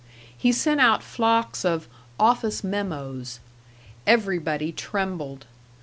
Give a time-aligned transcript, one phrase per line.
[0.35, 1.87] He sent out flocks of
[2.19, 3.39] "office memoes."
[4.07, 5.45] Everybody trembled.